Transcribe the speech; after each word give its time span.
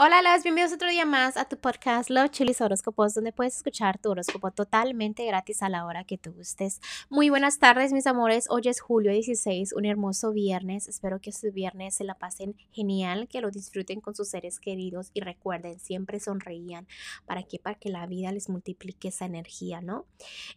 Hola, 0.00 0.22
las 0.22 0.44
bienvenidos 0.44 0.72
otro 0.72 0.88
día 0.88 1.04
más 1.04 1.36
a 1.36 1.46
tu 1.46 1.56
podcast 1.56 2.08
Love 2.08 2.30
Chilis 2.30 2.60
Horóscopos, 2.60 3.14
donde 3.14 3.32
puedes 3.32 3.56
escuchar 3.56 3.98
tu 3.98 4.10
horóscopo 4.10 4.52
totalmente 4.52 5.26
gratis 5.26 5.60
a 5.60 5.68
la 5.68 5.84
hora 5.84 6.04
que 6.04 6.16
tú 6.16 6.32
gustes. 6.34 6.80
Muy 7.10 7.30
buenas 7.30 7.58
tardes, 7.58 7.92
mis 7.92 8.06
amores. 8.06 8.46
Hoy 8.48 8.62
es 8.66 8.80
julio 8.80 9.10
16, 9.10 9.72
un 9.72 9.86
hermoso 9.86 10.30
viernes. 10.30 10.86
Espero 10.86 11.20
que 11.20 11.30
este 11.30 11.50
viernes 11.50 11.96
se 11.96 12.04
la 12.04 12.14
pasen 12.14 12.54
genial, 12.70 13.26
que 13.26 13.40
lo 13.40 13.50
disfruten 13.50 14.00
con 14.00 14.14
sus 14.14 14.28
seres 14.28 14.60
queridos 14.60 15.10
y 15.14 15.20
recuerden, 15.20 15.80
siempre 15.80 16.20
sonreían. 16.20 16.86
¿Para 17.26 17.42
qué? 17.42 17.58
Para 17.58 17.74
que 17.74 17.88
la 17.88 18.06
vida 18.06 18.30
les 18.30 18.48
multiplique 18.48 19.08
esa 19.08 19.24
energía, 19.24 19.80
¿no? 19.80 20.06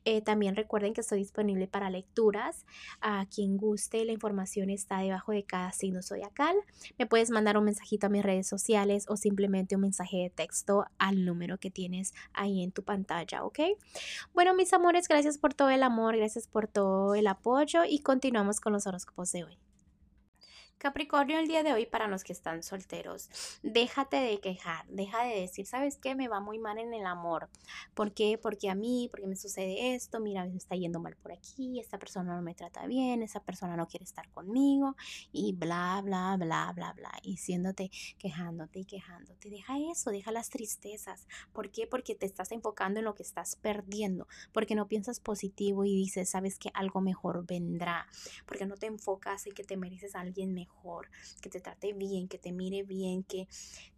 Eh, 0.05 0.21
también 0.21 0.55
recuerden 0.55 0.93
que 0.93 1.01
estoy 1.01 1.17
disponible 1.17 1.65
para 1.65 1.89
lecturas. 1.89 2.67
A 3.01 3.25
quien 3.25 3.57
guste, 3.57 4.05
la 4.05 4.11
información 4.11 4.69
está 4.69 4.99
debajo 4.99 5.31
de 5.31 5.45
cada 5.45 5.71
signo 5.71 6.03
zodiacal. 6.03 6.55
Me 6.99 7.07
puedes 7.07 7.31
mandar 7.31 7.57
un 7.57 7.63
mensajito 7.63 8.05
a 8.05 8.09
mis 8.11 8.21
redes 8.21 8.45
sociales 8.45 9.05
o 9.07 9.17
si 9.17 9.30
simplemente 9.31 9.75
un 9.75 9.81
mensaje 9.81 10.17
de 10.17 10.29
texto 10.29 10.85
al 10.97 11.23
número 11.23 11.57
que 11.57 11.71
tienes 11.71 12.13
ahí 12.33 12.63
en 12.63 12.73
tu 12.73 12.83
pantalla, 12.83 13.45
¿ok? 13.45 13.59
Bueno, 14.33 14.53
mis 14.53 14.73
amores, 14.73 15.07
gracias 15.07 15.37
por 15.37 15.53
todo 15.53 15.69
el 15.69 15.83
amor, 15.83 16.17
gracias 16.17 16.47
por 16.47 16.67
todo 16.67 17.15
el 17.15 17.27
apoyo 17.27 17.85
y 17.87 17.99
continuamos 17.99 18.59
con 18.59 18.73
los 18.73 18.87
horóscopos 18.87 19.31
de 19.31 19.45
hoy. 19.45 19.70
Capricornio, 20.81 21.37
el 21.37 21.47
día 21.47 21.61
de 21.61 21.73
hoy 21.73 21.85
para 21.85 22.07
los 22.07 22.23
que 22.23 22.33
están 22.33 22.63
solteros, 22.63 23.29
déjate 23.61 24.17
de 24.17 24.39
quejar, 24.39 24.83
deja 24.87 25.23
de 25.23 25.39
decir, 25.39 25.67
¿sabes 25.67 25.99
qué? 25.99 26.15
Me 26.15 26.27
va 26.27 26.39
muy 26.39 26.57
mal 26.57 26.79
en 26.79 26.91
el 26.95 27.05
amor. 27.05 27.49
¿Por 27.93 28.15
qué? 28.15 28.39
Porque 28.41 28.67
a 28.67 28.73
mí, 28.73 29.07
porque 29.11 29.27
me 29.27 29.35
sucede 29.35 29.93
esto, 29.93 30.19
mira, 30.19 30.43
me 30.43 30.57
está 30.57 30.75
yendo 30.75 30.99
mal 30.99 31.15
por 31.17 31.33
aquí, 31.33 31.79
esta 31.79 31.99
persona 31.99 32.35
no 32.35 32.41
me 32.41 32.55
trata 32.55 32.87
bien, 32.87 33.21
esa 33.21 33.43
persona 33.43 33.77
no 33.77 33.87
quiere 33.87 34.05
estar 34.05 34.27
conmigo 34.31 34.95
y 35.31 35.53
bla, 35.53 36.01
bla, 36.03 36.35
bla, 36.37 36.73
bla, 36.75 36.93
bla. 36.93 37.11
Y 37.21 37.37
siéndote, 37.37 37.91
quejándote 38.17 38.79
y 38.79 38.85
quejándote. 38.85 39.51
Deja 39.51 39.77
eso, 39.91 40.09
deja 40.09 40.31
las 40.31 40.49
tristezas. 40.49 41.27
¿Por 41.53 41.69
qué? 41.69 41.85
Porque 41.85 42.15
te 42.15 42.25
estás 42.25 42.51
enfocando 42.51 43.01
en 43.01 43.05
lo 43.05 43.13
que 43.13 43.21
estás 43.21 43.55
perdiendo, 43.55 44.27
porque 44.51 44.73
no 44.73 44.87
piensas 44.87 45.19
positivo 45.19 45.85
y 45.85 45.95
dices, 45.95 46.31
¿sabes 46.31 46.57
que 46.57 46.71
algo 46.73 47.01
mejor 47.01 47.45
vendrá? 47.45 48.07
Porque 48.47 48.65
no 48.65 48.77
te 48.77 48.87
enfocas 48.87 49.45
en 49.45 49.53
que 49.53 49.63
te 49.63 49.77
mereces 49.77 50.15
a 50.15 50.21
alguien 50.21 50.55
mejor 50.55 50.70
que 51.41 51.49
te 51.49 51.59
trate 51.59 51.93
bien, 51.93 52.27
que 52.27 52.37
te 52.37 52.51
mire 52.51 52.83
bien, 52.83 53.23
que, 53.23 53.47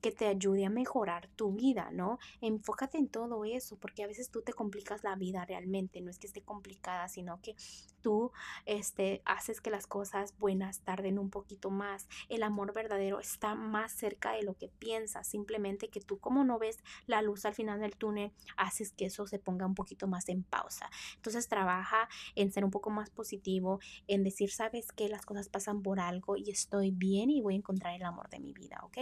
que 0.02 0.12
te 0.12 0.28
ayude 0.28 0.66
a 0.66 0.70
mejorar 0.70 1.28
tu 1.36 1.54
vida, 1.54 1.90
¿no? 1.92 2.20
Enfócate 2.42 2.98
en 2.98 3.08
todo 3.08 3.46
eso, 3.46 3.78
porque 3.78 4.04
a 4.04 4.08
veces 4.08 4.30
tú 4.30 4.42
te 4.42 4.54
complicas 4.54 5.04
la 5.04 5.16
vida 5.16 5.46
realmente, 5.46 6.02
no 6.02 6.10
es 6.10 6.20
que 6.20 6.28
esté 6.28 6.42
complicada, 6.42 7.08
sino 7.08 7.42
que 7.42 7.56
tú 8.02 8.32
este, 8.66 9.22
haces 9.26 9.62
que 9.62 9.70
las 9.70 9.88
cosas 9.88 10.38
buenas 10.38 10.82
tarden 10.82 11.18
un 11.20 11.30
poquito 11.30 11.70
más. 11.70 12.08
El 12.30 12.44
amor 12.44 12.74
verdadero 12.74 13.20
está 13.20 13.56
más 13.56 13.94
cerca 13.94 14.34
de 14.34 14.44
lo 14.44 14.56
que 14.56 14.68
piensas, 14.68 15.28
simplemente 15.28 15.90
que 15.90 16.02
tú 16.02 16.20
como 16.20 16.44
no 16.44 16.60
ves 16.60 16.80
la 17.08 17.22
luz 17.22 17.46
al 17.46 17.54
final 17.54 17.80
del 17.80 17.96
túnel, 17.96 18.34
haces 18.58 18.92
que 18.92 19.06
eso 19.06 19.26
se 19.26 19.40
ponga 19.40 19.66
un 19.66 19.76
poquito 19.76 20.08
más 20.08 20.28
en 20.30 20.44
pausa. 20.44 20.90
Entonces 21.16 21.48
trabaja 21.48 22.10
en 22.36 22.52
ser 22.52 22.66
un 22.66 22.72
poco 22.72 22.90
más 22.90 23.10
positivo, 23.10 23.80
en 24.08 24.24
decir, 24.24 24.52
sabes 24.52 24.92
que 24.92 25.08
las 25.08 25.26
cosas 25.26 25.50
pasan 25.50 25.82
por 25.82 26.00
algo 26.00 26.36
y 26.36 26.52
estoy 26.64 26.92
bien 26.92 27.30
y 27.30 27.42
voy 27.42 27.56
a 27.56 27.58
encontrar 27.58 27.96
el 27.96 28.04
amor 28.04 28.30
de 28.30 28.40
mi 28.40 28.54
vida, 28.54 28.80
¿ok? 28.84 28.98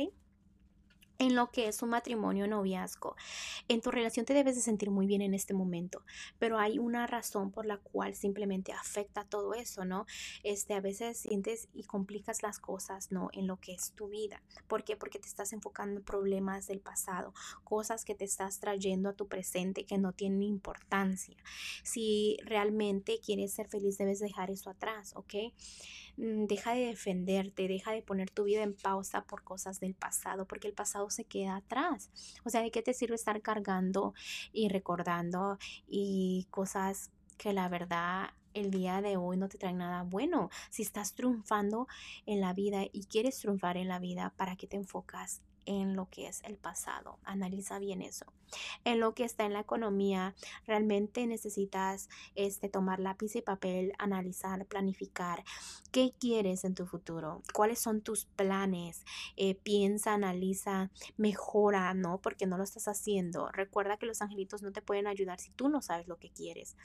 en 1.21 1.35
lo 1.35 1.51
que 1.51 1.67
es 1.67 1.83
un 1.83 1.89
matrimonio 1.89 2.47
noviazgo. 2.47 3.15
En 3.67 3.81
tu 3.81 3.91
relación 3.91 4.25
te 4.25 4.33
debes 4.33 4.55
de 4.55 4.61
sentir 4.61 4.89
muy 4.89 5.05
bien 5.05 5.21
en 5.21 5.35
este 5.35 5.53
momento, 5.53 6.03
pero 6.39 6.57
hay 6.57 6.79
una 6.79 7.05
razón 7.05 7.51
por 7.51 7.67
la 7.67 7.77
cual 7.77 8.15
simplemente 8.15 8.73
afecta 8.73 9.23
todo 9.23 9.53
eso, 9.53 9.85
¿no? 9.85 10.07
Este, 10.43 10.73
a 10.73 10.81
veces 10.81 11.19
sientes 11.19 11.69
y 11.73 11.83
complicas 11.83 12.41
las 12.41 12.57
cosas, 12.57 13.11
¿no? 13.11 13.29
En 13.33 13.45
lo 13.45 13.57
que 13.57 13.73
es 13.73 13.91
tu 13.91 14.09
vida. 14.09 14.41
¿Por 14.67 14.83
qué? 14.83 14.95
Porque 14.97 15.19
te 15.19 15.27
estás 15.27 15.53
enfocando 15.53 15.99
en 15.99 16.03
problemas 16.03 16.65
del 16.65 16.79
pasado, 16.79 17.35
cosas 17.63 18.03
que 18.03 18.15
te 18.15 18.25
estás 18.25 18.59
trayendo 18.59 19.09
a 19.09 19.13
tu 19.13 19.27
presente 19.27 19.85
que 19.85 19.99
no 19.99 20.13
tienen 20.13 20.41
importancia. 20.41 21.37
Si 21.83 22.37
realmente 22.43 23.19
quieres 23.23 23.53
ser 23.53 23.67
feliz, 23.67 23.99
debes 23.99 24.19
dejar 24.19 24.49
eso 24.49 24.71
atrás, 24.71 25.13
¿ok? 25.15 25.35
Mm, 26.17 26.45
deja 26.45 26.73
de 26.73 26.87
defenderte, 26.87 27.67
deja 27.67 27.91
de 27.91 28.01
poner 28.01 28.29
tu 28.29 28.43
vida 28.43 28.63
en 28.63 28.75
pausa 28.75 29.23
por 29.23 29.43
cosas 29.43 29.79
del 29.79 29.95
pasado, 29.95 30.45
porque 30.45 30.67
el 30.67 30.73
pasado 30.73 31.09
se 31.09 31.25
queda 31.25 31.57
atrás. 31.57 32.09
O 32.43 32.49
sea, 32.49 32.61
¿de 32.61 32.71
qué 32.71 32.81
te 32.81 32.93
sirve 32.93 33.15
estar 33.15 33.41
cargando 33.41 34.13
y 34.53 34.69
recordando 34.69 35.57
y 35.87 36.47
cosas 36.51 37.11
que 37.37 37.53
la 37.53 37.69
verdad 37.69 38.29
el 38.53 38.69
día 38.69 39.01
de 39.01 39.17
hoy 39.17 39.37
no 39.37 39.49
te 39.49 39.57
traen 39.57 39.77
nada 39.77 40.03
bueno? 40.03 40.49
Si 40.69 40.81
estás 40.81 41.13
triunfando 41.13 41.87
en 42.25 42.41
la 42.41 42.53
vida 42.53 42.83
y 42.91 43.05
quieres 43.05 43.39
triunfar 43.39 43.77
en 43.77 43.87
la 43.87 43.99
vida, 43.99 44.33
¿para 44.37 44.55
qué 44.55 44.67
te 44.67 44.77
enfocas 44.77 45.41
en 45.65 45.95
lo 45.95 46.09
que 46.09 46.27
es 46.27 46.41
el 46.43 46.57
pasado. 46.57 47.19
Analiza 47.23 47.79
bien 47.79 48.01
eso. 48.01 48.25
En 48.83 48.99
lo 48.99 49.13
que 49.13 49.23
está 49.23 49.45
en 49.45 49.53
la 49.53 49.61
economía, 49.61 50.35
realmente 50.65 51.25
necesitas 51.25 52.09
este, 52.35 52.69
tomar 52.69 52.99
lápiz 52.99 53.35
y 53.35 53.41
papel, 53.41 53.93
analizar, 53.97 54.65
planificar 54.65 55.43
qué 55.91 56.13
quieres 56.19 56.63
en 56.63 56.75
tu 56.75 56.85
futuro, 56.85 57.41
cuáles 57.53 57.79
son 57.79 58.01
tus 58.01 58.25
planes. 58.25 59.05
Eh, 59.37 59.55
piensa, 59.55 60.13
analiza, 60.13 60.91
mejora, 61.17 61.93
¿no? 61.93 62.19
Porque 62.19 62.45
no 62.45 62.57
lo 62.57 62.63
estás 62.63 62.87
haciendo. 62.87 63.49
Recuerda 63.51 63.97
que 63.97 64.05
los 64.05 64.21
angelitos 64.21 64.61
no 64.61 64.71
te 64.71 64.81
pueden 64.81 65.07
ayudar 65.07 65.39
si 65.39 65.51
tú 65.51 65.69
no 65.69 65.81
sabes 65.81 66.07
lo 66.07 66.17
que 66.17 66.29
quieres. 66.29 66.75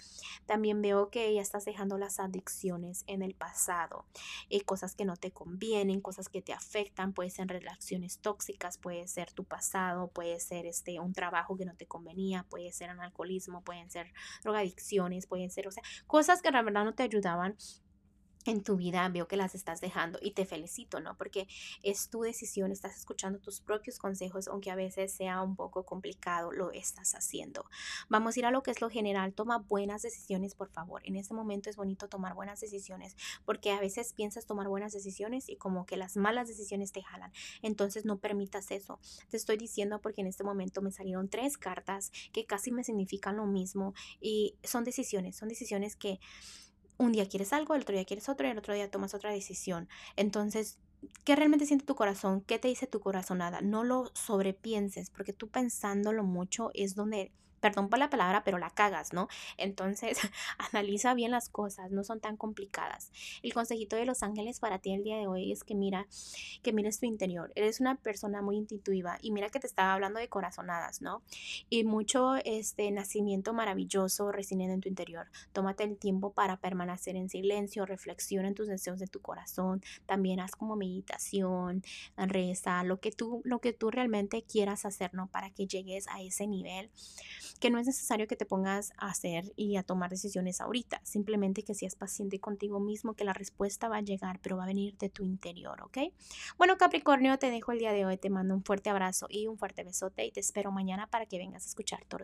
También 0.47 0.83
veo 0.83 1.11
que 1.11 1.33
ya 1.35 1.41
estás 1.41 1.65
dejando 1.65 1.99
las 1.99 2.21
adicciones 2.21 3.05
en 3.07 3.23
el 3.23 3.35
pasado, 3.35 4.05
eh, 4.51 4.63
cosas 4.63 4.95
que 4.95 5.05
no 5.05 5.17
te 5.17 5.31
convienen, 5.31 6.01
cosas 6.01 6.29
que 6.29 6.43
te 6.43 6.53
afectan, 6.53 7.13
pueden 7.13 7.31
ser 7.31 7.49
relaciones 7.49 8.19
tóxicas 8.19 8.66
puede 8.77 9.07
ser 9.07 9.33
tu 9.33 9.45
pasado, 9.45 10.09
puede 10.09 10.41
ser 10.41 10.67
este 10.67 10.99
un 11.01 11.13
trabajo 11.13 11.57
que 11.57 11.65
no 11.65 11.75
te 11.77 11.87
convenía, 11.87 12.45
puede 12.51 12.73
ser 12.73 12.91
un 12.91 13.01
alcoholismo, 13.01 13.63
pueden 13.63 13.91
ser 13.91 14.13
drogadicciones, 14.43 15.27
pueden 15.27 15.51
ser, 15.51 15.69
o 15.69 15.71
sea, 15.71 15.83
cosas 16.07 16.43
que 16.43 16.51
la 16.51 16.63
verdad 16.63 16.85
no 16.85 16.95
te 16.95 17.05
ayudaban 17.05 17.57
en 18.47 18.63
tu 18.63 18.77
vida 18.77 19.09
veo 19.09 19.29
que 19.29 19.37
las 19.37 19.55
estás 19.55 19.81
dejando 19.81 20.19
y 20.23 20.33
te 20.33 20.47
felicito, 20.47 21.01
¿no? 21.01 21.17
Porque 21.17 21.49
es 21.83 22.09
tu 22.09 22.23
decisión, 22.23 22.73
estás 22.73 22.97
escuchando 22.97 23.39
tus 23.39 23.61
propios 23.61 23.99
consejos, 23.99 24.49
aunque 24.49 24.71
a 24.71 24.75
veces 24.75 25.13
sea 25.13 25.43
un 25.43 25.57
poco 25.57 25.85
complicado, 25.85 26.53
lo 26.53 26.73
estás 26.73 27.15
haciendo. 27.15 27.67
Vamos 28.09 28.37
a 28.37 28.41
ir 28.41 28.47
a 28.47 28.51
lo 28.51 28.63
que 28.63 28.71
es 28.71 28.81
lo 28.81 28.91
general, 28.91 29.33
toma 29.33 29.59
buenas 29.59 30.03
decisiones, 30.03 30.55
por 30.55 30.71
favor. 30.71 31.03
En 31.05 31.17
este 31.17 31.35
momento 31.35 31.71
es 31.71 31.77
bonito 31.77 32.09
tomar 32.09 32.35
buenas 32.35 32.61
decisiones, 32.61 33.17
porque 33.45 33.71
a 33.71 33.81
veces 33.81 34.13
piensas 34.13 34.47
tomar 34.47 34.69
buenas 34.69 34.93
decisiones 34.93 35.49
y 35.49 35.57
como 35.57 35.87
que 35.87 35.97
las 35.97 36.17
malas 36.17 36.49
decisiones 36.49 36.93
te 36.93 37.03
jalan. 37.03 37.33
Entonces 37.63 38.05
no 38.05 38.19
permitas 38.19 38.71
eso. 38.71 38.99
Te 39.29 39.37
estoy 39.37 39.57
diciendo 39.57 40.01
porque 40.01 40.21
en 40.21 40.27
este 40.27 40.45
momento 40.45 40.83
me 40.83 40.93
salieron 40.93 41.29
tres 41.29 41.59
cartas 41.59 42.13
que 42.33 42.47
casi 42.47 42.71
me 42.71 42.85
significan 42.85 43.37
lo 43.37 43.47
mismo 43.47 43.95
y 44.21 44.55
son 44.63 44.85
decisiones, 44.85 45.37
son 45.37 45.49
decisiones 45.49 45.97
que 45.97 46.21
un 46.99 47.13
día 47.13 47.29
quieres 47.29 47.53
algo, 47.53 47.75
el 47.75 47.83
otro 47.83 47.95
día 47.95 48.05
quieres 48.05 48.29
otro 48.29 48.47
y 48.47 48.51
el 48.51 48.59
otro 48.59 48.75
día 48.75 48.91
tomas 48.91 49.15
otra 49.15 49.33
decisión. 49.33 49.89
Entonces, 50.17 50.79
¿qué 51.25 51.37
realmente 51.37 51.67
siente 51.67 51.85
tu 51.87 51.95
corazón? 51.95 52.41
¿Qué 52.41 52.59
te 52.59 52.69
dice 52.69 52.87
tu 52.87 53.01
corazonada? 53.01 53.61
No 53.61 53.85
lo 53.85 54.11
sobrepienses, 54.15 55.11
porque 55.11 55.33
tú 55.33 55.49
pensándolo 55.49 56.25
mucho 56.25 56.71
es 56.75 56.95
donde 56.95 57.33
perdón 57.61 57.89
por 57.89 57.99
la 57.99 58.11
palabra, 58.11 58.43
pero 58.45 58.59
la 58.59 58.71
cagas, 58.71 59.13
¿no? 59.13 59.29
Entonces, 59.57 60.19
analiza 60.73 61.15
bien 61.15 61.31
las 61.31 61.49
cosas, 61.49 61.91
no 61.91 62.05
son 62.05 62.21
tan 62.21 62.37
complicadas. 62.37 63.13
El 63.43 63.53
consejito 63.53 63.97
de 63.97 64.07
los 64.07 64.23
ángeles 64.23 64.61
para 64.61 64.79
ti 64.79 64.93
el 64.93 65.05
día 65.05 65.19
de 65.19 65.27
hoy 65.27 65.53
es 65.53 65.65
que 65.65 65.75
mira, 65.75 66.07
que 66.63 66.73
mires 66.73 66.99
tu 66.99 67.07
interior. 67.07 67.53
Eres 67.55 67.81
una 67.81 67.97
persona 67.97 68.43
muy 68.43 68.57
intuitiva 68.57 69.19
y 69.21 69.31
mira 69.31 69.51
que 69.51 69.61
te 69.61 69.67
estaba 69.67 69.95
hablando 69.95 70.19
de 70.19 70.29
corazonadas, 70.29 71.03
¿no? 71.03 71.23
Y 71.69 71.85
mucho 71.85 72.37
este 72.45 72.91
nacimiento 72.91 73.53
maravilloso 73.53 74.33
reside 74.33 74.57
en 74.65 74.81
tu 74.81 74.89
interior. 74.89 75.29
Tómate 75.53 75.85
el 75.85 75.97
tiempo 75.99 76.33
para 76.33 76.57
permanecer 76.59 77.17
en 77.17 77.29
silencio, 77.29 77.87
reflexiona 77.87 78.49
en 78.49 78.55
tus 78.55 78.69
deseos 78.69 78.99
de 78.99 79.07
tu 79.07 79.21
corazón, 79.21 79.83
también 80.07 80.41
haz 80.41 80.53
como 80.53 80.77
meditación, 80.77 81.83
reza, 82.17 82.83
lo 82.85 83.01
que 83.01 83.13
tú 83.13 83.43
lo 83.45 83.61
que 83.61 83.73
tú 83.73 83.91
realmente 83.91 84.43
quieras 84.43 84.85
hacer, 84.85 85.15
¿no? 85.15 85.29
Para 85.29 85.51
que 85.51 85.67
llegues 85.67 86.07
a 86.09 86.23
ese 86.23 86.47
nivel 86.47 86.91
que 87.59 87.71
no 87.71 87.79
es 87.79 87.87
necesario 87.87 88.27
que 88.27 88.37
te 88.37 88.47
pongas 88.47 88.93
a 88.97 89.09
hacer 89.09 89.53
y 89.57 89.77
a 89.77 89.83
tomar 89.83 90.11
decisiones 90.11 90.61
ahorita, 90.61 91.01
simplemente 91.05 91.63
que 91.63 91.75
seas 91.75 91.95
paciente 91.95 92.41
contigo 92.41 92.81
mismo, 92.81 93.15
que 93.15 93.25
la 93.25 93.33
respuesta 93.33 93.89
va 93.89 93.99
a 93.99 94.03
llegar, 94.03 94.41
pero 94.43 94.57
va 94.57 94.65
a 94.65 94.67
venir 94.67 94.97
de 94.99 95.09
tu 95.09 95.25
interior, 95.25 95.81
¿ok? 95.83 95.99
Bueno, 96.59 96.77
Capricornio, 96.77 97.39
te 97.39 97.51
dejo 97.51 97.73
el 97.73 97.79
día 97.79 97.93
de 97.93 98.05
hoy, 98.05 98.17
te 98.17 98.31
mando 98.31 98.55
un 98.55 98.65
fuerte 98.65 98.91
abrazo 98.91 99.27
y 99.29 99.47
un 99.47 99.59
fuerte 99.59 99.85
besote 99.85 100.25
y 100.25 100.33
te 100.33 100.41
espero 100.41 100.73
mañana 100.73 101.07
para 101.07 101.27
que 101.27 101.39
vengas 101.39 101.65
a 101.65 101.69
escuchar 101.69 102.05
tu 102.05 102.17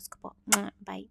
Bye. 0.81 1.08